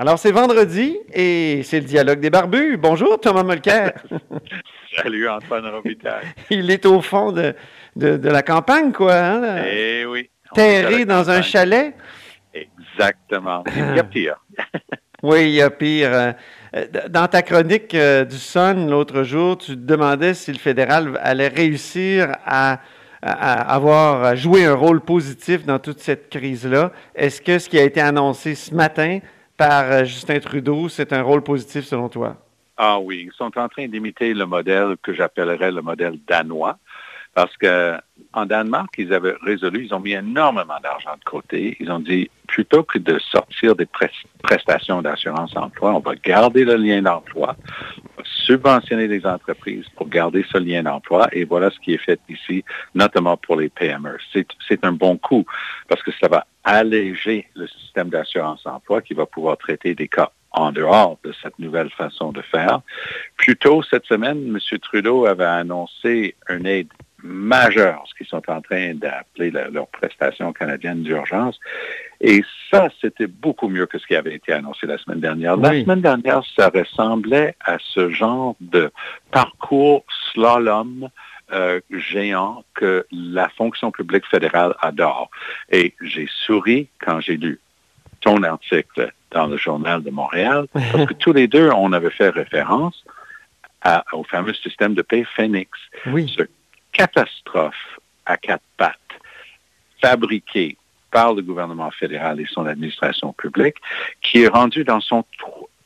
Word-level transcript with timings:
Alors, 0.00 0.16
c'est 0.16 0.30
vendredi 0.30 0.96
et 1.12 1.62
c'est 1.64 1.80
le 1.80 1.86
dialogue 1.86 2.20
des 2.20 2.30
barbus. 2.30 2.76
Bonjour, 2.76 3.18
Thomas 3.18 3.42
Mulcair. 3.42 3.94
Salut, 4.96 5.28
Antoine 5.28 5.66
Robitaille. 5.66 6.24
Il 6.50 6.70
est 6.70 6.86
au 6.86 7.00
fond 7.00 7.32
de, 7.32 7.52
de, 7.96 8.28
la 8.28 8.42
campagne, 8.42 8.92
quoi. 8.92 9.16
Hein? 9.16 9.64
Eh 9.68 10.06
oui. 10.06 10.30
Terré 10.54 11.04
dans 11.04 11.28
un 11.28 11.42
chalet. 11.42 11.96
Exactement. 12.54 13.64
Il 13.74 13.96
y 13.96 13.98
a 13.98 14.04
pire. 14.04 14.36
oui, 15.24 15.48
il 15.48 15.54
y 15.56 15.62
a 15.62 15.70
pire. 15.70 16.12
Euh, 16.12 16.32
dans 17.08 17.26
ta 17.26 17.42
chronique 17.42 17.92
euh, 17.96 18.24
du 18.24 18.36
Sun 18.36 18.88
l'autre 18.88 19.24
jour, 19.24 19.58
tu 19.58 19.72
te 19.72 19.80
demandais 19.80 20.32
si 20.32 20.52
le 20.52 20.58
fédéral 20.58 21.18
allait 21.24 21.48
réussir 21.48 22.36
à 22.46 22.78
à 23.20 23.74
avoir 23.74 24.36
joué 24.36 24.64
un 24.64 24.74
rôle 24.74 25.00
positif 25.00 25.66
dans 25.66 25.80
toute 25.80 25.98
cette 25.98 26.30
crise-là. 26.30 26.92
Est-ce 27.16 27.42
que 27.42 27.58
ce 27.58 27.68
qui 27.68 27.76
a 27.76 27.82
été 27.82 28.00
annoncé 28.00 28.54
ce 28.54 28.72
matin 28.72 29.18
par 29.58 29.90
euh, 29.90 30.04
Justin 30.04 30.38
Trudeau, 30.38 30.88
c'est 30.88 31.12
un 31.12 31.20
rôle 31.20 31.42
positif 31.42 31.84
selon 31.84 32.08
toi? 32.08 32.36
Ah 32.78 32.98
oui, 33.00 33.26
ils 33.26 33.32
sont 33.32 33.58
en 33.58 33.68
train 33.68 33.88
d'imiter 33.88 34.32
le 34.32 34.46
modèle 34.46 34.96
que 35.02 35.12
j'appellerais 35.12 35.72
le 35.72 35.82
modèle 35.82 36.18
danois. 36.26 36.78
Parce 37.34 37.56
qu'en 37.56 38.46
Danemark, 38.46 38.92
ils 38.98 39.12
avaient 39.12 39.34
résolu, 39.42 39.84
ils 39.84 39.94
ont 39.94 40.00
mis 40.00 40.12
énormément 40.12 40.78
d'argent 40.82 41.14
de 41.18 41.24
côté. 41.24 41.76
Ils 41.78 41.90
ont 41.90 42.00
dit, 42.00 42.30
plutôt 42.48 42.82
que 42.82 42.98
de 42.98 43.18
sortir 43.18 43.76
des 43.76 43.86
prestations 44.42 45.02
d'assurance 45.02 45.56
emploi, 45.56 45.94
on 45.94 46.00
va 46.00 46.14
garder 46.16 46.64
le 46.64 46.76
lien 46.76 47.02
d'emploi, 47.02 47.54
on 47.98 48.22
va 48.22 48.28
subventionner 48.46 49.06
les 49.06 49.24
entreprises 49.26 49.86
pour 49.96 50.08
garder 50.08 50.44
ce 50.50 50.58
lien 50.58 50.82
d'emploi. 50.82 51.28
Et 51.32 51.44
voilà 51.44 51.70
ce 51.70 51.78
qui 51.78 51.94
est 51.94 52.04
fait 52.04 52.20
ici, 52.28 52.64
notamment 52.94 53.36
pour 53.36 53.56
les 53.56 53.68
PME. 53.68 54.16
C'est 54.66 54.84
un 54.84 54.92
bon 54.92 55.16
coup 55.16 55.44
parce 55.88 56.02
que 56.02 56.10
ça 56.20 56.28
va 56.28 56.46
alléger 56.64 57.46
le 57.54 57.66
système 57.68 58.08
d'assurance 58.08 58.66
emploi 58.66 59.00
qui 59.02 59.14
va 59.14 59.26
pouvoir 59.26 59.56
traiter 59.58 59.94
des 59.94 60.08
cas 60.08 60.32
en 60.50 60.72
dehors 60.72 61.18
de 61.24 61.32
cette 61.42 61.58
nouvelle 61.58 61.90
façon 61.90 62.32
de 62.32 62.40
faire. 62.40 62.80
Plus 63.36 63.56
tôt 63.56 63.82
cette 63.82 64.06
semaine, 64.06 64.38
M. 64.48 64.78
Trudeau 64.80 65.26
avait 65.26 65.44
annoncé 65.44 66.34
une 66.48 66.66
aide 66.66 66.88
majeure, 67.22 68.04
ce 68.08 68.14
qu'ils 68.14 68.26
sont 68.26 68.42
en 68.48 68.60
train 68.60 68.94
d'appeler 68.94 69.50
leur 69.50 69.88
prestation 69.88 70.52
canadienne 70.52 71.02
d'urgence. 71.02 71.58
Et 72.20 72.42
ça, 72.70 72.88
c'était 73.00 73.26
beaucoup 73.26 73.68
mieux 73.68 73.86
que 73.86 73.98
ce 73.98 74.06
qui 74.06 74.14
avait 74.14 74.34
été 74.34 74.52
annoncé 74.52 74.86
la 74.86 74.98
semaine 74.98 75.20
dernière. 75.20 75.56
La 75.56 75.70
semaine 75.70 76.00
dernière, 76.00 76.42
ça 76.56 76.68
ressemblait 76.68 77.56
à 77.64 77.78
ce 77.80 78.10
genre 78.10 78.56
de 78.60 78.90
parcours 79.30 80.04
slalom 80.32 81.08
euh, 81.52 81.80
géant 81.90 82.64
que 82.74 83.06
la 83.10 83.48
fonction 83.48 83.90
publique 83.90 84.26
fédérale 84.26 84.74
adore. 84.80 85.30
Et 85.70 85.94
j'ai 86.00 86.28
souri 86.30 86.88
quand 87.00 87.20
j'ai 87.20 87.36
lu 87.36 87.58
ton 88.20 88.42
article 88.42 89.12
dans 89.30 89.46
le 89.46 89.56
journal 89.56 90.02
de 90.02 90.10
Montréal, 90.10 90.66
parce 90.72 91.06
que 91.06 91.14
tous 91.14 91.32
les 91.32 91.48
deux, 91.48 91.70
on 91.70 91.92
avait 91.92 92.10
fait 92.10 92.30
référence 92.30 93.04
au 94.12 94.24
fameux 94.24 94.54
système 94.54 94.94
de 94.94 95.02
paix 95.02 95.24
Phoenix. 95.36 95.70
Oui. 96.06 96.32
Ce 96.36 96.42
catastrophe 96.98 98.00
à 98.26 98.36
quatre 98.36 98.64
pattes, 98.76 98.98
fabriquée 100.02 100.76
par 101.12 101.32
le 101.32 101.42
gouvernement 101.42 101.90
fédéral 101.92 102.40
et 102.40 102.46
son 102.46 102.66
administration 102.66 103.32
publique, 103.32 103.76
qui 104.20 104.42
est 104.42 104.48
rendu 104.48 104.84
dans 104.84 105.00
son 105.00 105.24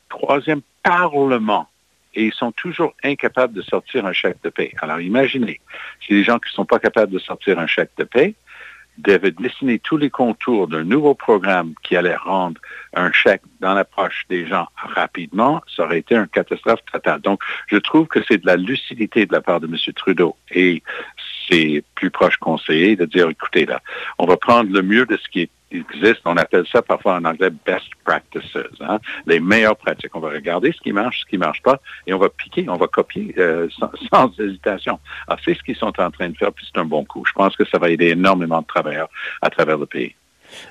troisième 0.09 0.61
parlement 0.81 1.69
et 2.15 2.25
ils 2.25 2.33
sont 2.33 2.51
toujours 2.51 2.93
incapables 3.03 3.53
de 3.53 3.61
sortir 3.61 4.05
un 4.05 4.13
chèque 4.13 4.37
de 4.43 4.49
paix. 4.49 4.71
Alors 4.81 4.99
imaginez, 4.99 5.61
si 6.05 6.13
les 6.13 6.23
gens 6.23 6.39
qui 6.39 6.49
ne 6.49 6.55
sont 6.55 6.65
pas 6.65 6.79
capables 6.79 7.11
de 7.11 7.19
sortir 7.19 7.59
un 7.59 7.67
chèque 7.67 7.91
de 7.97 8.03
paix 8.03 8.35
devait 8.97 9.31
dessiner 9.31 9.79
tous 9.79 9.97
les 9.97 10.09
contours 10.09 10.67
d'un 10.67 10.83
nouveau 10.83 11.15
programme 11.15 11.73
qui 11.83 11.95
allait 11.95 12.15
rendre 12.15 12.59
un 12.93 13.11
chèque 13.11 13.41
dans 13.59 13.73
la 13.73 13.85
poche 13.85 14.25
des 14.29 14.45
gens 14.45 14.67
rapidement, 14.75 15.61
ça 15.75 15.83
aurait 15.83 15.99
été 15.99 16.15
une 16.15 16.27
catastrophe 16.27 16.81
totale. 16.91 17.21
Donc, 17.21 17.41
je 17.67 17.77
trouve 17.77 18.07
que 18.07 18.19
c'est 18.27 18.37
de 18.37 18.45
la 18.45 18.55
lucidité 18.55 19.25
de 19.25 19.33
la 19.33 19.41
part 19.41 19.59
de 19.59 19.67
M. 19.67 19.75
Trudeau 19.95 20.35
et 20.51 20.83
ses 21.49 21.83
plus 21.95 22.11
proches 22.11 22.37
conseillers 22.37 22.95
de 22.95 23.05
dire, 23.05 23.29
écoutez, 23.29 23.65
là, 23.65 23.81
on 24.17 24.25
va 24.25 24.37
prendre 24.37 24.71
le 24.71 24.81
mieux 24.81 25.05
de 25.05 25.17
ce 25.17 25.27
qui 25.29 25.41
est 25.41 25.49
existe, 25.73 26.21
on 26.25 26.37
appelle 26.37 26.65
ça 26.71 26.81
parfois 26.81 27.15
en 27.15 27.25
anglais 27.25 27.49
best 27.65 27.85
practices, 28.03 28.57
hein? 28.81 28.99
les 29.25 29.39
meilleures 29.39 29.75
pratiques. 29.75 30.15
On 30.15 30.19
va 30.19 30.29
regarder 30.29 30.71
ce 30.71 30.81
qui 30.81 30.91
marche, 30.91 31.21
ce 31.21 31.25
qui 31.25 31.37
marche 31.37 31.61
pas, 31.61 31.79
et 32.07 32.13
on 32.13 32.19
va 32.19 32.29
piquer, 32.29 32.65
on 32.69 32.77
va 32.77 32.87
copier 32.87 33.33
euh, 33.37 33.67
sans, 34.11 34.31
hésitation. 34.39 34.99
Alors, 35.27 35.39
c'est 35.43 35.55
ce 35.55 35.63
qu'ils 35.63 35.75
sont 35.75 35.87
en 35.99 36.11
train 36.11 36.29
de 36.29 36.37
faire, 36.37 36.51
puis 36.51 36.65
c'est 36.71 36.79
un 36.79 36.85
bon 36.85 37.05
coup. 37.05 37.23
Je 37.25 37.33
pense 37.33 37.55
que 37.55 37.65
ça 37.65 37.77
va 37.77 37.89
aider 37.89 38.09
énormément 38.09 38.61
de 38.61 38.67
travailleurs 38.67 39.09
à 39.41 39.49
travers 39.49 39.77
le 39.77 39.85
pays. 39.85 40.15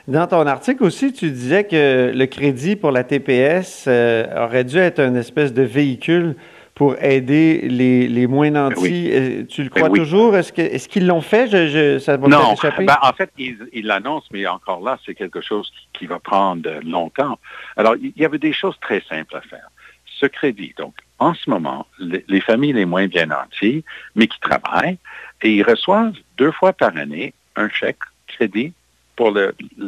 Dans 0.06 0.26
ton 0.26 0.46
article 0.46 0.84
aussi, 0.84 1.12
tu 1.12 1.30
disais 1.30 1.64
que 1.64 2.12
le 2.14 2.26
crédit 2.26 2.76
pour 2.76 2.92
la 2.92 3.04
TPS 3.04 3.86
euh, 3.88 4.44
aurait 4.44 4.64
dû 4.64 4.78
être 4.78 5.00
une 5.00 5.16
espèce 5.16 5.52
de 5.52 5.62
véhicule 5.62 6.36
pour 6.74 6.96
aider 7.02 7.68
les, 7.68 8.08
les 8.08 8.26
moins 8.26 8.50
nantis. 8.50 9.10
Euh, 9.12 9.44
tu 9.44 9.62
le 9.62 9.70
crois 9.70 9.90
toujours? 9.90 10.36
Est-ce 10.36 10.52
qu'ils 10.52 11.02
est 11.02 11.06
l'ont 11.06 11.20
fait? 11.20 11.46
Je, 11.48 11.98
ça 11.98 12.16
va 12.16 12.28
non. 12.28 12.54
Ben, 12.78 12.96
en 13.02 13.12
fait, 13.12 13.30
ils 13.36 13.86
l'annoncent, 13.86 14.28
mais 14.32 14.46
encore 14.46 14.80
là, 14.82 14.98
c'est 15.04 15.14
quelque 15.14 15.40
chose 15.40 15.72
qui, 15.92 16.06
va 16.06 16.18
prendre 16.18 16.68
longtemps. 16.84 17.38
Alors, 17.76 17.94
il 17.96 18.12
y 18.16 18.24
avait 18.24 18.38
des 18.38 18.52
choses 18.52 18.76
très 18.80 19.02
simples 19.08 19.36
à 19.36 19.40
faire. 19.42 19.68
Ce 20.06 20.26
crédit, 20.26 20.74
donc, 20.76 20.94
en 21.18 21.34
ce 21.34 21.48
moment, 21.48 21.86
les, 21.98 22.24
les 22.28 22.40
familles 22.40 22.72
les 22.72 22.84
moins 22.84 23.06
bien 23.06 23.26
nantis, 23.26 23.84
mais 24.14 24.26
qui 24.26 24.40
travaillent, 24.40 24.98
et 25.42 25.52
ils 25.52 25.62
reçoivent 25.62 26.14
deux 26.38 26.52
fois 26.52 26.72
par 26.72 26.96
année 26.96 27.34
un 27.56 27.68
chèque 27.68 27.98
crédit 28.26 28.72
pour 29.16 29.36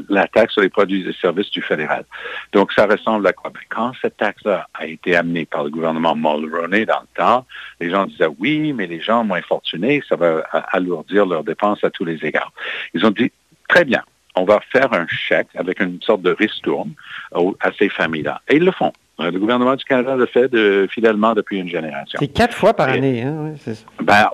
la 0.09 0.29
taxe 0.29 0.55
sur 0.55 0.63
les 0.63 0.69
produits 0.69 1.09
et 1.09 1.13
services 1.15 1.51
du 1.51 1.63
fédéral. 1.63 2.05
Donc, 2.53 2.73
ça 2.73 2.87
ressemble 2.87 3.27
à 3.27 3.33
quoi? 3.33 3.51
Ben, 3.51 3.61
quand 3.69 3.93
cette 4.01 4.17
taxe-là 4.17 4.69
a 4.75 4.87
été 4.87 5.17
amenée 5.17 5.47
par 5.47 5.65
le 5.65 5.71
gouvernement 5.71 6.15
Mulroney 6.15 6.85
dans 6.87 7.01
le 7.01 7.07
temps, 7.17 7.47
les 7.81 7.91
gens 7.91 8.07
disaient 8.07 8.29
oui, 8.39 8.73
mais 8.73 8.87
les 8.87 9.01
gens 9.01 9.25
moins 9.25 9.43
fortunés, 9.43 10.03
ça 10.09 10.17
va 10.17 10.41
alourdir 10.71 11.27
leurs 11.27 11.45
dépenses 11.45 11.83
à 11.85 11.91
tous 11.91 12.05
les 12.05 12.25
égards. 12.25 12.53
Ils 12.93 13.05
ont 13.07 13.11
dit, 13.11 13.33
très 13.69 13.85
bien, 13.85 14.03
on 14.35 14.45
va 14.45 14.61
faire 14.73 14.93
un 14.93 15.07
chèque 15.09 15.49
avec 15.55 15.81
une 15.81 16.01
sorte 16.03 16.23
de 16.23 16.31
ristourne 16.31 16.93
à 17.33 17.71
ces 17.79 17.89
familles-là. 17.89 18.41
Et 18.49 18.57
ils 18.57 18.65
le 18.65 18.73
font. 18.73 18.93
Le 19.19 19.31
gouvernement 19.39 19.77
du 19.77 19.85
Canada 19.85 20.17
le 20.17 20.27
fait 20.27 20.51
fidèlement 20.89 21.35
depuis 21.35 21.59
une 21.61 21.69
génération. 21.69 22.19
C'est 22.19 22.27
quatre 22.27 22.57
fois 22.57 22.75
par 22.75 22.89
année, 22.89 23.23
hein? 23.23 23.37
Oui, 23.39 23.61
c'est 23.63 23.75
ça. 23.77 23.87
Ben, 24.03 24.29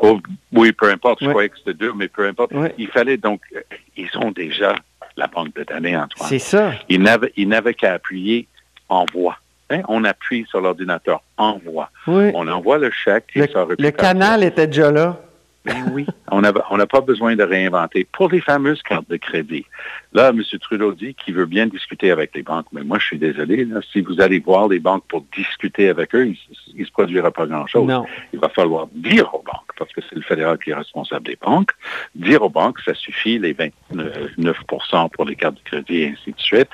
oui, 0.53 0.73
peu 0.73 0.91
importe. 0.91 1.23
Je 1.23 1.29
croyais 1.29 1.51
que 1.51 1.59
c'était 1.59 1.75
deux, 1.75 1.93
mais 1.95 2.09
peu 2.09 2.27
importe. 2.27 2.53
Il 2.79 2.89
fallait 2.89 3.19
donc... 3.19 3.43
Euh, 3.55 3.61
ils 3.99 4.09
ont 4.17 4.31
déjà 4.31 4.75
la 5.17 5.27
banque 5.27 5.55
de 5.55 5.65
données, 5.65 5.95
Antoine. 5.97 6.29
C'est 6.29 6.39
ça. 6.39 6.73
Ils 6.89 7.03
n'avaient 7.03 7.75
qu'à 7.75 7.93
appuyer 7.93 8.49
envoi. 8.89 9.37
Hein? 9.69 9.83
On 9.89 10.03
appuie 10.05 10.47
sur 10.49 10.63
l'ordinateur 10.63 11.21
envoi. 11.37 11.91
On 12.07 12.49
envoie 12.49 12.79
le 12.79 12.91
chèque. 12.91 13.27
Et 13.35 13.41
le, 13.41 13.77
le 13.79 13.91
canal 13.91 14.43
était 14.43 14.67
déjà 14.67 14.91
là. 14.91 15.21
Ben 15.65 15.91
oui, 15.93 16.07
on 16.31 16.41
n'a 16.41 16.53
on 16.71 16.79
pas 16.87 17.03
besoin 17.03 17.37
de 17.37 17.43
réinventer. 17.43 18.07
Pour 18.11 18.31
les 18.31 18.41
fameuses 18.41 18.83
cartes 18.83 19.09
de 19.11 19.19
crédit, 19.19 19.67
là, 20.15 20.31
M. 20.31 20.43
Trudeau 20.59 20.93
dit 20.93 21.15
qu'il 21.15 21.35
veut 21.35 21.45
bien 21.45 21.67
discuter 21.67 22.11
avec 22.11 22.35
les 22.35 22.43
banques, 22.43 22.67
mais 22.73 22.83
moi, 22.83 22.99
je 22.99 23.05
suis 23.05 23.19
désolé, 23.19 23.69
si 23.93 24.01
vous 24.01 24.23
allez 24.23 24.39
voir 24.39 24.69
les 24.69 24.79
banques 24.79 25.05
pour 25.07 25.23
discuter 25.37 25.91
avec 25.91 26.15
eux, 26.15 26.29
il 26.29 26.39
ne 26.79 26.85
se 26.85 26.91
produira 26.91 27.31
pas 27.31 27.47
grand-chose. 27.47 27.87
Il 28.33 28.39
va 28.39 28.49
falloir 28.49 28.87
dire 28.95 29.35
aux 29.35 29.43
banques, 29.43 29.73
parce 29.79 29.93
que 29.93 30.01
c'est 30.09 30.17
le 30.17 30.23
fédéral 30.23 30.57
qui 30.59 30.71
est 30.71 30.75
responsable 30.75 31.27
des 31.27 31.37
banques, 31.37 31.73
dire 32.15 32.43
aux 32.43 32.51
banques, 32.51 32.81
ça 32.81 32.95
suffit, 32.95 33.39
les 33.39 33.53
29% 33.53 35.11
pour 35.11 35.27
les 35.27 35.37
cartes 35.37 35.57
de 35.57 35.63
crédit 35.63 35.99
et 35.99 36.09
ainsi 36.09 36.33
de 36.33 36.41
suite, 36.41 36.69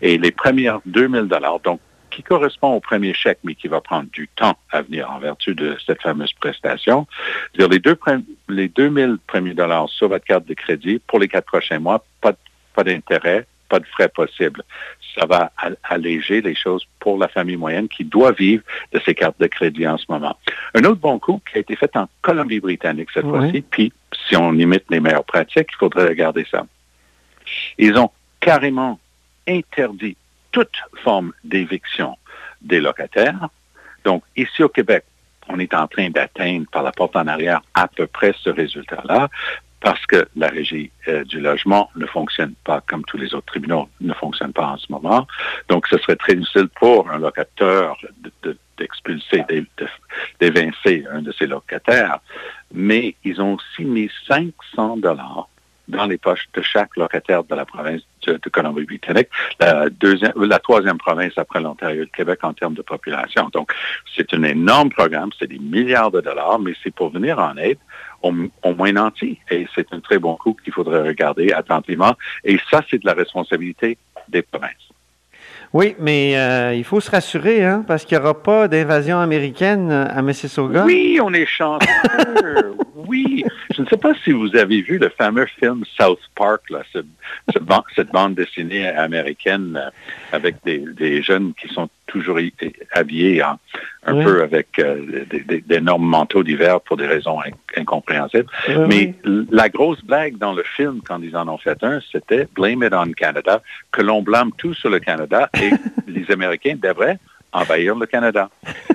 et 0.00 0.18
les 0.18 0.32
premières 0.32 0.80
2000 0.86 1.28
donc 1.64 1.80
qui 2.12 2.22
correspond 2.22 2.74
au 2.74 2.80
premier 2.80 3.14
chèque, 3.14 3.38
mais 3.42 3.54
qui 3.54 3.68
va 3.68 3.80
prendre 3.80 4.08
du 4.12 4.28
temps 4.28 4.56
à 4.70 4.82
venir 4.82 5.10
en 5.10 5.18
vertu 5.18 5.54
de 5.54 5.76
cette 5.84 6.02
fameuse 6.02 6.32
prestation. 6.34 7.06
-dire 7.56 7.70
les 7.70 7.78
deux 7.78 7.98
les 8.48 8.68
2000 8.68 9.18
premiers 9.26 9.54
dollars 9.54 9.88
sur 9.88 10.08
votre 10.08 10.24
carte 10.24 10.46
de 10.46 10.54
crédit 10.54 11.00
pour 11.06 11.18
les 11.18 11.28
quatre 11.28 11.46
prochains 11.46 11.78
mois, 11.78 12.04
pas, 12.20 12.34
pas 12.74 12.84
d'intérêt, 12.84 13.46
pas 13.68 13.80
de 13.80 13.86
frais 13.86 14.08
possibles. 14.08 14.62
Ça 15.14 15.24
va 15.26 15.50
alléger 15.84 16.42
les 16.42 16.54
choses 16.54 16.84
pour 17.00 17.18
la 17.18 17.28
famille 17.28 17.56
moyenne 17.56 17.88
qui 17.88 18.04
doit 18.04 18.32
vivre 18.32 18.62
de 18.92 19.00
ces 19.04 19.14
cartes 19.14 19.40
de 19.40 19.46
crédit 19.46 19.86
en 19.86 19.98
ce 19.98 20.06
moment. 20.08 20.36
Un 20.74 20.84
autre 20.84 21.00
bon 21.00 21.18
coup 21.18 21.40
qui 21.46 21.56
a 21.56 21.60
été 21.60 21.74
fait 21.76 21.94
en 21.96 22.06
Colombie-Britannique 22.20 23.10
cette 23.14 23.26
fois-ci, 23.26 23.62
puis 23.62 23.92
si 24.26 24.36
on 24.36 24.52
imite 24.52 24.84
les 24.90 25.00
meilleures 25.00 25.24
pratiques, 25.24 25.70
il 25.74 25.78
faudrait 25.78 26.08
regarder 26.08 26.46
ça. 26.50 26.66
Ils 27.78 27.96
ont 27.96 28.10
carrément 28.40 28.98
interdit 29.48 30.16
toute 30.52 30.76
forme 31.02 31.32
d'éviction 31.44 32.16
des 32.60 32.80
locataires. 32.80 33.48
Donc, 34.04 34.22
ici 34.36 34.62
au 34.62 34.68
Québec, 34.68 35.04
on 35.48 35.58
est 35.58 35.74
en 35.74 35.88
train 35.88 36.10
d'atteindre 36.10 36.66
par 36.70 36.82
la 36.82 36.92
porte 36.92 37.16
en 37.16 37.26
arrière 37.26 37.62
à 37.74 37.88
peu 37.88 38.06
près 38.06 38.34
ce 38.38 38.50
résultat-là 38.50 39.28
parce 39.80 40.06
que 40.06 40.28
la 40.36 40.48
régie 40.48 40.92
euh, 41.08 41.24
du 41.24 41.40
logement 41.40 41.90
ne 41.96 42.06
fonctionne 42.06 42.54
pas 42.64 42.80
comme 42.86 43.04
tous 43.04 43.16
les 43.16 43.34
autres 43.34 43.46
tribunaux 43.46 43.88
ne 44.00 44.14
fonctionnent 44.14 44.52
pas 44.52 44.68
en 44.68 44.76
ce 44.76 44.86
moment. 44.90 45.26
Donc, 45.68 45.88
ce 45.88 45.98
serait 45.98 46.16
très 46.16 46.36
difficile 46.36 46.68
pour 46.68 47.10
un 47.10 47.18
locateur 47.18 47.98
d'expulser, 48.78 49.44
d'évincer 50.40 51.04
un 51.10 51.22
de 51.22 51.32
ses 51.32 51.46
locataires. 51.46 52.20
Mais 52.72 53.16
ils 53.24 53.42
ont 53.42 53.54
aussi 53.54 53.84
mis 53.84 54.08
500 54.28 54.98
dollars 54.98 55.48
dans 55.88 56.06
les 56.06 56.16
poches 56.16 56.48
de 56.54 56.62
chaque 56.62 56.96
locataire 56.96 57.42
de 57.42 57.54
la 57.54 57.64
province 57.64 58.02
de, 58.26 58.48
Colombie-Britannique, 58.48 59.28
la, 59.60 59.88
deuxième, 59.90 60.32
la 60.36 60.58
troisième 60.58 60.98
province 60.98 61.32
après 61.36 61.60
l'Ontario 61.60 62.02
et 62.02 62.04
le 62.04 62.06
Québec 62.06 62.40
en 62.42 62.52
termes 62.52 62.74
de 62.74 62.82
population. 62.82 63.48
Donc, 63.52 63.72
c'est 64.16 64.32
un 64.34 64.42
énorme 64.42 64.90
programme, 64.90 65.30
c'est 65.38 65.48
des 65.48 65.58
milliards 65.58 66.10
de 66.10 66.20
dollars, 66.20 66.58
mais 66.58 66.72
c'est 66.82 66.94
pour 66.94 67.10
venir 67.10 67.38
en 67.38 67.56
aide 67.56 67.78
au, 68.22 68.32
moins 68.74 68.92
nantis. 68.92 69.38
Et 69.50 69.66
c'est 69.74 69.92
un 69.92 70.00
très 70.00 70.18
bon 70.18 70.36
coup 70.36 70.56
qu'il 70.62 70.72
faudrait 70.72 71.02
regarder 71.02 71.52
attentivement. 71.52 72.14
Et 72.44 72.58
ça, 72.70 72.82
c'est 72.88 72.98
de 72.98 73.06
la 73.06 73.14
responsabilité 73.14 73.98
des 74.28 74.42
provinces. 74.42 74.91
Oui, 75.72 75.96
mais 75.98 76.36
euh, 76.36 76.74
il 76.74 76.84
faut 76.84 77.00
se 77.00 77.10
rassurer, 77.10 77.64
hein, 77.64 77.82
parce 77.86 78.04
qu'il 78.04 78.18
n'y 78.18 78.22
aura 78.22 78.42
pas 78.42 78.68
d'invasion 78.68 79.18
américaine 79.18 79.90
à 79.90 80.20
Mississauga. 80.20 80.84
Oui, 80.84 81.18
on 81.22 81.32
est 81.32 81.46
chanceux. 81.46 81.86
oui. 82.94 83.44
Je 83.74 83.80
ne 83.80 83.86
sais 83.86 83.96
pas 83.96 84.12
si 84.22 84.32
vous 84.32 84.54
avez 84.54 84.82
vu 84.82 84.98
le 84.98 85.08
fameux 85.08 85.46
film 85.46 85.84
South 85.98 86.20
Park, 86.34 86.62
cette, 86.92 88.10
bande 88.12 88.34
dessinée 88.34 88.86
américaine 88.88 89.80
euh, 89.82 89.90
avec 90.32 90.56
des, 90.64 91.22
jeunes 91.22 91.54
qui 91.54 91.72
sont 91.72 91.88
toujours 92.12 92.38
habillés 92.92 93.42
un 93.42 93.58
peu 94.04 94.42
avec 94.42 94.78
euh, 94.78 95.24
d'énormes 95.66 96.06
manteaux 96.06 96.42
d'hiver 96.42 96.80
pour 96.80 96.96
des 96.96 97.06
raisons 97.06 97.38
incompréhensibles. 97.76 98.50
Mais 98.88 99.14
la 99.50 99.68
grosse 99.68 100.02
blague 100.04 100.36
dans 100.38 100.52
le 100.52 100.62
film, 100.62 101.00
quand 101.04 101.20
ils 101.22 101.36
en 101.36 101.48
ont 101.48 101.58
fait 101.58 101.82
un, 101.82 102.00
c'était 102.12 102.46
Blame 102.54 102.82
it 102.82 102.92
on 102.92 103.12
Canada, 103.12 103.62
que 103.90 104.02
l'on 104.02 104.22
blâme 104.22 104.52
tout 104.58 104.74
sur 104.74 104.90
le 104.90 104.98
Canada 104.98 105.48
et 105.60 105.70
les 106.06 106.30
Américains 106.30 106.76
devraient 106.80 107.18
envahir 107.52 107.94
le 107.96 108.06
Canada. 108.06 108.50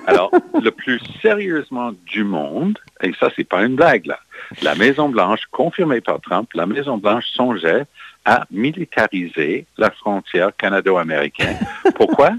Alors, 0.08 0.32
le 0.62 0.72
plus 0.72 1.00
sérieusement 1.22 1.92
du 2.06 2.24
monde, 2.24 2.78
et 3.02 3.14
ça, 3.20 3.30
c'est 3.36 3.48
pas 3.48 3.64
une 3.64 3.76
blague, 3.76 4.08
là, 4.08 4.20
la 4.62 4.76
Maison-Blanche, 4.76 5.42
confirmée 5.52 6.02
par 6.02 6.20
Trump, 6.22 6.50
la 6.54 6.66
Maison-Blanche 6.66 7.26
songeait 7.34 7.86
à 8.26 8.46
militariser 8.52 9.66
la 9.78 9.92
frontière 9.92 10.52
canado-américaine. 10.58 11.58
Pourquoi? 11.96 12.32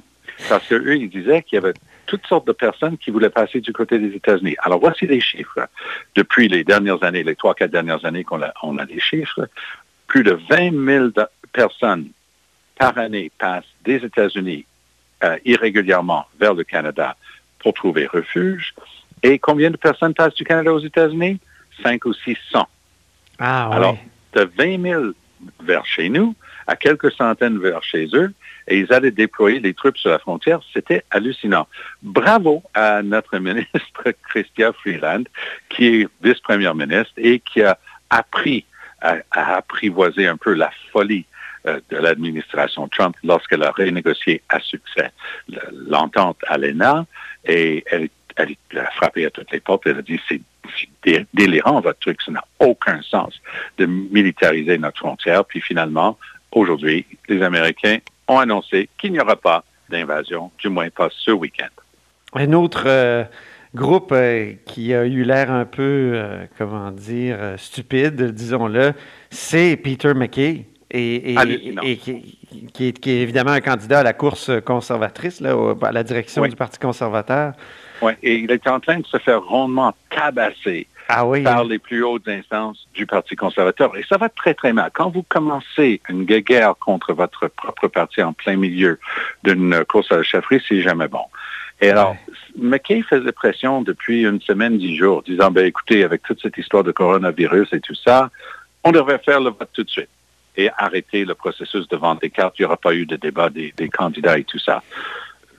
Parce 0.49 0.67
qu'eux, 0.69 0.96
ils 0.96 1.11
disaient 1.11 1.43
qu'il 1.43 1.56
y 1.56 1.58
avait 1.58 1.75
toutes 2.06 2.26
sortes 2.26 2.46
de 2.46 2.52
personnes 2.52 2.96
qui 2.96 3.11
voulaient 3.11 3.31
passer 3.31 3.61
du 3.61 3.73
côté 3.73 3.99
des 3.99 4.14
États-Unis. 4.14 4.56
Alors, 4.61 4.81
voici 4.81 5.06
les 5.06 5.20
chiffres. 5.20 5.69
Depuis 6.14 6.49
les 6.49 6.64
dernières 6.64 7.02
années, 7.02 7.23
les 7.23 7.37
trois, 7.37 7.55
quatre 7.55 7.70
dernières 7.70 8.05
années 8.05 8.25
qu'on 8.25 8.43
a, 8.43 8.52
on 8.62 8.79
a 8.79 8.87
des 8.87 9.00
chiffres, 9.00 9.49
plus 10.06 10.23
de 10.23 10.38
20 10.49 10.87
000 10.87 11.08
personnes 11.52 12.08
par 12.79 12.96
année 12.99 13.31
passent 13.38 13.64
des 13.85 13.96
États-Unis 13.96 14.64
euh, 15.25 15.37
irrégulièrement 15.44 16.26
vers 16.38 16.55
le 16.55 16.64
Canada 16.64 17.17
pour 17.58 17.75
trouver 17.75 18.06
refuge. 18.06 18.75
Et 19.23 19.38
combien 19.38 19.70
de 19.70 19.76
personnes 19.76 20.14
passent 20.14 20.34
du 20.34 20.44
Canada 20.44 20.73
aux 20.73 20.79
États-Unis? 20.79 21.41
5 21.82 22.05
ou 22.06 22.14
600. 22.14 22.67
Ah, 23.38 23.69
Alors, 23.70 23.99
de 24.32 24.49
20 24.56 24.82
000 24.82 25.02
vers 25.62 25.84
chez 25.87 26.08
nous, 26.08 26.34
à 26.69 26.76
quelques 26.76 27.11
centaines 27.12 27.59
vers 27.59 27.82
chez 27.82 28.09
eux, 28.12 28.32
et 28.69 28.79
ils 28.79 28.93
allaient 28.93 29.11
déployer 29.11 29.59
les 29.59 29.73
troupes 29.73 29.97
sur 29.97 30.11
la 30.11 30.19
frontière. 30.19 30.61
C'était 30.73 31.03
hallucinant. 31.11 31.67
Bravo 32.03 32.62
à 32.75 33.03
notre 33.03 33.38
ministre 33.49 34.12
Christian 34.29 34.73
Freeland, 34.75 35.25
qui 35.70 35.87
est 35.87 36.09
vice-première 36.23 36.75
ministre 36.75 37.15
et 37.17 37.41
qui 37.41 37.62
a 37.62 37.79
appris 38.11 38.65
à, 39.00 39.17
apprivoiser 39.32 40.26
un 40.26 40.37
peu 40.37 40.53
la 40.53 40.70
folie 40.93 41.25
euh, 41.67 41.81
de 41.91 41.97
l'administration 41.97 42.87
Trump 42.88 43.17
lorsqu'elle 43.25 43.62
a 43.62 43.70
renégocié 43.70 44.43
à 44.49 44.61
succès 44.61 45.11
l'entente 45.73 46.38
à 46.49 46.59
l'ENA 46.59 47.06
et 47.47 47.85
elle, 47.91 48.09
elle, 48.37 48.56
a 48.76 48.91
frappé 48.91 49.25
à 49.25 49.31
toutes 49.31 49.50
les 49.53 49.61
portes. 49.61 49.87
Elle 49.87 49.99
a 49.99 50.03
dit 50.03 50.20
c'est 50.29 50.41
délirant 51.32 51.81
votre 51.81 51.99
truc, 52.00 52.20
ça 52.20 52.32
n'a 52.32 52.44
aucun 52.59 53.00
sens 53.03 53.41
de 53.79 53.87
militariser 53.87 54.76
notre 54.76 54.99
frontière. 54.99 55.44
Puis 55.44 55.61
finalement, 55.61 56.19
aujourd'hui, 56.52 57.06
les 57.28 57.42
Américains 57.42 57.98
ont 58.26 58.38
annoncé 58.38 58.88
qu'il 58.98 59.12
n'y 59.12 59.20
aura 59.20 59.36
pas 59.36 59.64
d'invasion, 59.88 60.50
du 60.58 60.68
moins 60.68 60.90
pas 60.90 61.08
ce 61.10 61.30
week-end. 61.30 61.68
Un 62.34 62.52
autre 62.52 62.84
euh, 62.86 63.24
groupe 63.74 64.12
euh, 64.12 64.52
qui 64.66 64.92
a 64.92 65.04
eu 65.06 65.22
l'air 65.22 65.50
un 65.50 65.64
peu, 65.64 66.12
euh, 66.14 66.44
comment 66.58 66.90
dire, 66.90 67.38
stupide, 67.56 68.32
disons-le, 68.32 68.92
c'est 69.30 69.76
Peter 69.76 70.14
McKay. 70.14 70.66
Et, 70.90 71.36
qui, 72.72 72.86
est, 72.86 73.06
évidemment 73.06 73.50
un 73.50 73.60
candidat 73.60 73.98
à 73.98 74.02
la 74.02 74.14
course 74.14 74.50
conservatrice, 74.64 75.42
là, 75.42 75.54
à 75.82 75.92
la 75.92 76.02
direction 76.02 76.46
du 76.46 76.56
Parti 76.56 76.78
conservateur. 76.78 77.52
Oui, 78.00 78.12
et 78.22 78.36
il 78.36 78.50
est 78.50 78.66
en 78.66 78.80
train 78.80 78.98
de 78.98 79.06
se 79.06 79.18
faire 79.18 79.42
rondement 79.42 79.94
tabasser 80.08 80.86
ah 81.08 81.25
par 81.43 81.64
les 81.64 81.78
plus 81.78 82.05
hautes 82.05 82.28
instances 82.28 82.87
du 82.94 83.06
Parti 83.06 83.34
conservateur. 83.34 83.96
Et 83.96 84.05
ça 84.08 84.19
va 84.19 84.28
très, 84.28 84.52
très 84.52 84.75
mal. 84.75 84.90
Quand 84.93 85.08
vous 85.08 85.22
commencez 85.22 86.02
une 86.08 86.25
guerre 86.25 86.75
contre 86.78 87.14
votre 87.14 87.49
propre 87.49 87.88
parti 87.88 88.22
en 88.22 88.34
plein 88.34 88.56
milieu 88.56 88.99
d'une 89.43 89.84
course 89.87 90.12
à 90.12 90.19
la 90.19 90.22
chefferie, 90.22 90.62
c'est 90.69 90.82
jamais 90.82 91.08
bon. 91.08 91.25
Et 91.81 91.90
alors, 91.90 92.16
McKay 92.58 93.02
faisait 93.02 93.32
pression 93.32 93.82
depuis 93.82 94.25
une 94.25 94.40
semaine, 94.40 94.78
dix 94.78 94.96
jours, 94.96 95.22
disant, 95.22 95.50
ben 95.50 95.64
écoutez, 95.64 96.05
avec 96.05 96.22
toute 96.22 96.43
cette 96.43 96.58
histoire 96.58 96.84
de 96.84 96.93
coronavirus 96.93 97.72
et 97.72 97.81
tout 97.81 97.94
ça, 97.94 98.31
on 98.84 98.90
devrait 98.90 99.19
faire 99.19 99.40
le 99.40 99.50
vote 99.50 99.70
tout 99.72 99.84
de 99.84 99.90
suite 99.90 100.08
et 100.56 100.70
arrêter 100.76 101.25
le 101.25 101.34
processus 101.34 101.88
de 101.88 101.96
vente 101.96 102.20
des 102.20 102.31
cartes. 102.31 102.58
Il 102.58 102.62
n'y 102.62 102.66
aura 102.66 102.76
pas 102.76 102.93
eu 102.93 103.06
de 103.06 103.16
débat 103.16 103.49
des, 103.49 103.72
des 103.76 103.88
candidats 103.88 104.38
et 104.38 104.44
tout 104.44 104.58
ça. 104.58 104.82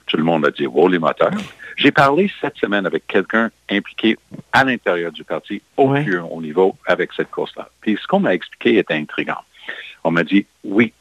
Tout 0.10 0.18
le 0.18 0.24
monde 0.24 0.46
a 0.46 0.52
dit, 0.52 0.66
wow, 0.66 0.88
les 0.88 1.00
moteurs. 1.00 1.32
J'ai 1.78 1.92
parlé 1.92 2.30
cette 2.42 2.58
semaine 2.58 2.86
avec 2.86 3.08
quelqu'un 3.08 3.52
impliqué 3.70 4.18
à 4.52 4.64
l'intérieur 4.64 5.12
du 5.12 5.24
parti 5.24 5.62
au 5.78 5.94
plus 5.94 6.20
haut 6.20 6.42
niveau 6.42 6.76
avec 6.86 7.14
cette 7.14 7.30
course-là. 7.30 7.70
Puis 7.80 7.98
ce 8.02 8.08
qu'on 8.08 8.20
m'a 8.20 8.34
expliqué 8.34 8.80
était 8.80 8.96
intriguant. 8.96 9.42
On 10.04 10.12
m'a 10.12 10.24
dit, 10.24 10.46
oui, 10.64 10.94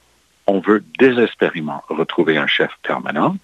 on 0.47 0.61
veut 0.61 0.85
désespérément 0.99 1.83
retrouver 1.89 2.37
un 2.37 2.47
chef 2.47 2.71
permanent, 2.83 3.37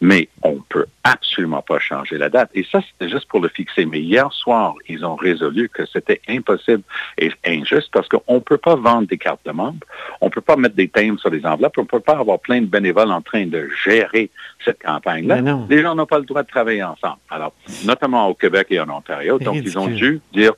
mais 0.00 0.28
on 0.42 0.54
ne 0.54 0.60
peut 0.68 0.86
absolument 1.02 1.62
pas 1.62 1.78
changer 1.78 2.18
la 2.18 2.28
date. 2.28 2.50
Et 2.54 2.64
ça, 2.70 2.80
c'était 2.80 3.10
juste 3.10 3.26
pour 3.28 3.40
le 3.40 3.48
fixer. 3.48 3.86
Mais 3.86 4.00
hier 4.00 4.32
soir, 4.32 4.74
ils 4.88 5.04
ont 5.04 5.16
résolu 5.16 5.68
que 5.68 5.86
c'était 5.86 6.20
impossible 6.28 6.82
et 7.18 7.30
injuste 7.46 7.88
parce 7.92 8.08
qu'on 8.08 8.34
ne 8.34 8.40
peut 8.40 8.58
pas 8.58 8.76
vendre 8.76 9.08
des 9.08 9.18
cartes 9.18 9.44
de 9.44 9.52
membres, 9.52 9.86
on 10.20 10.26
ne 10.26 10.30
peut 10.30 10.40
pas 10.40 10.56
mettre 10.56 10.74
des 10.74 10.88
thèmes 10.88 11.18
sur 11.18 11.30
les 11.30 11.44
enveloppes, 11.46 11.78
on 11.78 11.82
ne 11.82 11.86
peut 11.86 12.00
pas 12.00 12.18
avoir 12.18 12.38
plein 12.38 12.60
de 12.60 12.66
bénévoles 12.66 13.10
en 13.10 13.22
train 13.22 13.46
de 13.46 13.68
gérer 13.84 14.30
cette 14.64 14.82
campagne-là. 14.82 15.40
Les 15.68 15.82
gens 15.82 15.94
n'ont 15.94 16.06
pas 16.06 16.18
le 16.18 16.24
droit 16.24 16.42
de 16.42 16.48
travailler 16.48 16.82
ensemble. 16.82 17.18
Alors, 17.30 17.52
notamment 17.84 18.28
au 18.28 18.34
Québec 18.34 18.68
et 18.70 18.80
en 18.80 18.88
Ontario. 18.88 19.38
Donc, 19.38 19.56
ils 19.56 19.78
ont 19.78 19.88
dû 19.88 20.20
dire 20.32 20.52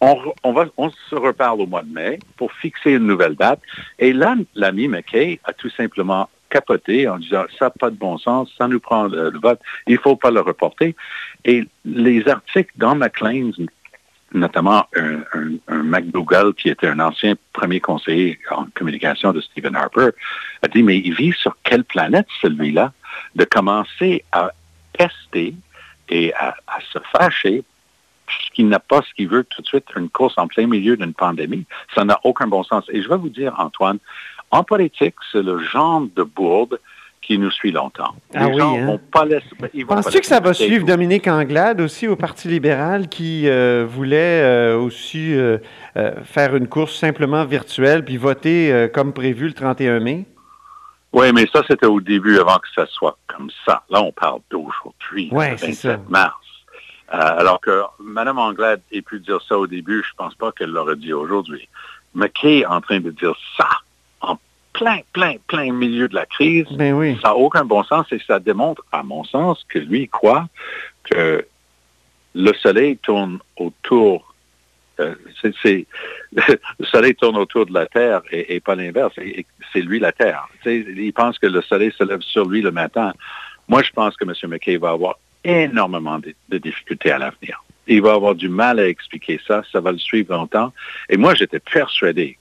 on, 0.00 0.52
va, 0.52 0.66
on 0.76 0.90
se 0.90 1.14
reparle 1.14 1.60
au 1.60 1.66
mois 1.66 1.82
de 1.82 1.92
mai 1.92 2.18
pour 2.36 2.52
fixer 2.52 2.92
une 2.92 3.06
nouvelle 3.06 3.34
date. 3.34 3.60
Et 3.98 4.12
là, 4.12 4.36
l'ami 4.54 4.88
McKay 4.88 5.40
a 5.44 5.52
tout 5.52 5.70
simplement 5.70 6.28
capoté 6.50 7.08
en 7.08 7.18
disant 7.18 7.44
ça 7.58 7.66
n'a 7.66 7.70
pas 7.70 7.90
de 7.90 7.96
bon 7.96 8.18
sens, 8.18 8.50
ça 8.56 8.68
nous 8.68 8.80
prend 8.80 9.04
le, 9.04 9.38
vote, 9.38 9.60
il 9.86 9.94
ne 9.94 10.00
faut 10.00 10.16
pas 10.16 10.30
le 10.30 10.40
reporter. 10.40 10.94
Et 11.44 11.64
les 11.84 12.28
articles 12.28 12.72
dans 12.76 12.94
McLean, 12.94 13.50
notamment 14.32 14.86
un, 14.96 15.82
McDougall, 15.82 16.54
qui 16.54 16.68
était 16.68 16.88
un 16.88 17.00
ancien 17.00 17.34
premier 17.52 17.80
conseiller 17.80 18.38
en 18.50 18.66
communication 18.74 19.32
de 19.32 19.40
Stephen 19.40 19.76
Harper, 19.76 20.10
a 20.62 20.68
dit, 20.68 20.82
mais 20.82 20.98
il 20.98 21.14
vit 21.14 21.32
sur 21.32 21.56
quelle 21.62 21.84
planète 21.84 22.26
celui-là 22.40 22.92
de 23.34 23.44
commencer 23.44 24.24
à 24.32 24.50
tester 24.92 25.54
et 26.08 26.32
à, 26.34 26.54
se 26.92 26.98
fâcher 27.12 27.64
qu'il 28.54 28.68
n'a 28.68 28.80
pas 28.80 29.02
ce 29.02 29.14
qu'il 29.14 29.28
veut 29.28 29.44
tout 29.44 29.62
de 29.62 29.66
suite, 29.66 29.86
une 29.96 30.08
course 30.08 30.34
en 30.36 30.48
plein 30.48 30.66
milieu 30.66 30.96
d'une 30.96 31.14
pandémie. 31.14 31.64
Ça 31.94 32.04
n'a 32.04 32.18
aucun 32.24 32.48
bon 32.48 32.64
sens. 32.64 32.84
Et 32.88 33.02
je 33.02 33.08
vais 33.08 33.16
vous 33.16 33.28
dire, 33.28 33.54
Antoine, 33.58 33.98
en 34.50 34.64
politique, 34.64 35.14
c'est 35.32 35.42
le 35.42 35.58
genre 35.58 36.02
de 36.14 36.22
bourde 36.22 36.78
qui 37.26 37.38
nous 37.38 37.50
suit 37.50 37.72
longtemps. 37.72 38.14
Ah 38.34 38.46
oui, 38.46 38.62
hein? 38.62 38.98
Penses-tu 39.10 40.20
que 40.20 40.26
ça 40.26 40.38
va 40.38 40.54
suivre 40.54 40.86
Dominique 40.86 41.26
Anglade 41.26 41.80
aussi 41.80 42.06
au 42.06 42.14
Parti 42.14 42.46
libéral 42.46 43.08
qui 43.08 43.48
euh, 43.48 43.84
voulait 43.88 44.42
euh, 44.42 44.78
aussi 44.78 45.34
euh, 45.34 45.58
faire 46.22 46.54
une 46.54 46.68
course 46.68 46.96
simplement 46.96 47.44
virtuelle 47.44 48.04
puis 48.04 48.16
voter 48.16 48.88
comme 48.94 49.12
prévu 49.12 49.48
le 49.48 49.54
31 49.54 50.00
mai? 50.00 50.24
Oui, 51.12 51.32
mais 51.32 51.46
ça, 51.52 51.64
c'était 51.66 51.86
au 51.86 52.00
début 52.00 52.38
avant 52.38 52.58
que 52.58 52.68
ça 52.74 52.86
soit 52.86 53.18
comme 53.26 53.50
ça. 53.64 53.82
Là, 53.90 54.02
on 54.02 54.12
parle 54.12 54.40
d'aujourd'hui, 54.50 55.28
ouais, 55.32 55.52
le 55.52 55.56
27 55.56 56.08
mars. 56.08 56.36
alors 57.08 57.60
que 57.60 57.82
Mme 57.98 58.38
Anglade 58.38 58.82
ait 58.92 59.02
pu 59.02 59.18
dire 59.18 59.40
ça 59.48 59.58
au 59.58 59.66
début, 59.66 60.04
je 60.06 60.14
pense 60.16 60.34
pas 60.34 60.52
qu'elle 60.52 60.70
l'aurait 60.70 60.96
dit 60.96 61.12
aujourd'hui. 61.12 61.68
Mais 62.14 62.30
qui 62.30 62.60
est 62.60 62.66
en 62.66 62.80
train 62.80 63.00
de 63.00 63.10
dire 63.10 63.34
ça 63.56 63.68
plein, 64.76 65.00
plein, 65.12 65.36
plein 65.46 65.72
milieu 65.72 66.08
de 66.08 66.14
la 66.14 66.26
crise. 66.26 66.66
Ben 66.72 66.92
oui. 66.92 67.16
Ça 67.22 67.28
n'a 67.28 67.36
aucun 67.36 67.64
bon 67.64 67.82
sens 67.84 68.06
et 68.12 68.20
ça 68.26 68.38
démontre, 68.38 68.84
à 68.92 69.02
mon 69.02 69.24
sens, 69.24 69.64
que 69.68 69.78
lui 69.78 70.08
croit 70.08 70.48
que 71.04 71.46
le 72.34 72.52
soleil 72.54 72.98
tourne 72.98 73.38
autour. 73.56 74.34
Euh, 75.00 75.14
le 75.44 76.84
soleil 76.84 77.14
tourne 77.14 77.36
autour 77.36 77.66
de 77.66 77.72
la 77.72 77.86
Terre 77.86 78.22
et, 78.30 78.60
pas 78.60 78.74
l'inverse. 78.74 79.14
C'est 79.72 79.80
lui 79.80 79.98
la 79.98 80.12
Terre. 80.12 80.48
il 80.64 81.12
pense 81.12 81.38
que 81.38 81.46
le 81.46 81.62
soleil 81.62 81.92
se 81.96 82.04
lève 82.04 82.20
sur 82.20 82.46
lui 82.46 82.62
le 82.62 82.70
matin. 82.70 83.12
Moi, 83.68 83.82
je 83.82 83.90
pense 83.90 84.16
que 84.16 84.24
M. 84.24 84.50
McKay 84.50 84.76
va 84.76 84.90
avoir 84.90 85.18
énormément 85.44 86.18
de 86.18 86.58
difficultés 86.58 87.10
à 87.10 87.18
l'avenir. 87.18 87.62
Il 87.86 88.02
va 88.02 88.14
avoir 88.14 88.34
du 88.34 88.48
mal 88.48 88.80
à 88.80 88.88
expliquer 88.88 89.40
ça. 89.46 89.62
Ça 89.70 89.80
va 89.80 89.92
le 89.92 89.98
suivre 89.98 90.34
longtemps. 90.34 90.72
Et 91.08 91.16
moi, 91.16 91.34
j'étais 91.34 91.60
persuadé 91.60 92.36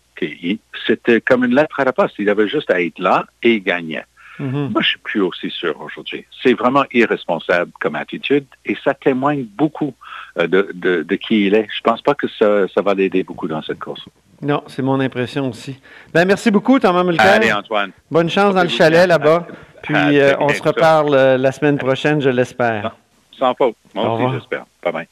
C'était 0.88 1.22
comme 1.22 1.43
une 1.45 1.55
lettre 1.55 1.79
à 1.79 1.84
la 1.86 1.93
poste. 1.93 2.15
Il 2.19 2.29
avait 2.29 2.48
juste 2.48 2.69
à 2.72 2.81
être 2.81 3.00
là 3.00 3.25
et 3.43 3.55
il 3.55 3.63
gagnait. 3.63 4.05
Mhm. 4.39 4.72
Moi, 4.74 4.81
je 4.81 4.89
suis 4.89 4.98
plus 5.00 5.22
aussi 5.22 5.50
sûr 5.50 5.79
aujourd'hui. 5.81 6.25
C'est 6.43 6.53
vraiment 6.53 6.84
irresponsable 6.93 7.72
comme 7.79 7.95
attitude 7.95 8.45
et 8.65 8.75
ça 8.84 8.93
témoigne 8.93 9.43
beaucoup 9.43 9.93
euh, 10.38 10.48
de, 10.48 10.69
de, 10.74 11.03
de 11.03 11.15
qui 11.15 11.48
il 11.48 11.55
est. 11.55 11.67
Je 11.75 11.81
pense 11.81 12.01
pas 12.01 12.15
que 12.15 12.27
ça, 12.27 12.67
ça 12.67 12.81
va 12.81 12.93
l'aider 12.93 13.24
beaucoup 13.24 13.48
dans 13.48 13.62
cette 13.62 13.79
course. 13.79 14.01
Non, 14.41 14.62
c'est 14.67 14.81
mon 14.81 15.00
impression 15.00 15.50
aussi. 15.50 15.79
Ben, 16.13 16.25
merci 16.25 16.51
beaucoup, 16.51 16.79
Thomas 16.79 17.03
Mulcair. 17.03 17.25
Allez, 17.25 17.53
Antoine. 17.53 17.91
Bonne 18.12 18.29
chance 18.29 18.53
dans 18.53 18.63
le 18.63 18.69
chalet 18.69 19.07
là-bas. 19.07 19.48
Puis, 19.84 19.95
euh, 19.95 20.34
on 20.39 20.50
se 20.50 20.62
reparle 20.62 21.13
euh, 21.13 21.38
la 21.38 21.51
semaine 21.51 21.77
prochaine, 21.77 22.19
je 22.19 22.29
l'espère. 22.29 22.95
Sans 23.38 23.53
faute. 23.53 23.75
Moi 23.93 24.03
Au 24.03 24.07
aussi, 24.13 24.24
revoir. 24.24 24.34
j'espère. 24.39 24.65
Bye 24.84 24.93
bye. 24.93 25.07